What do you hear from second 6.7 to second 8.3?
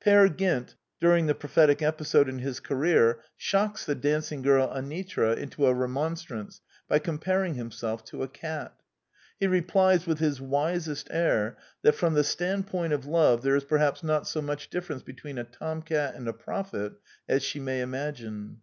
by comparing himself to a